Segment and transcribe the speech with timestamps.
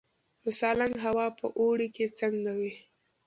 [0.43, 2.73] د سالنګ هوا په اوړي کې څنګه وي؟